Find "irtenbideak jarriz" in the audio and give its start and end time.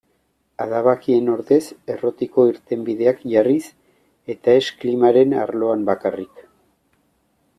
2.53-3.61